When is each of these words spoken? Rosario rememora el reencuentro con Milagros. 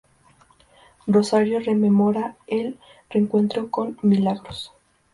Rosario 1.05 1.59
rememora 1.59 2.35
el 2.47 2.79
reencuentro 3.07 3.69
con 3.69 3.99
Milagros. 4.01 4.71